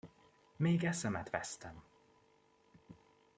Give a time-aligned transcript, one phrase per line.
[0.55, 1.83] Még eszemet vesztem!